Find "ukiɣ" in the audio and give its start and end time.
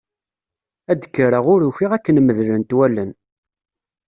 1.69-1.91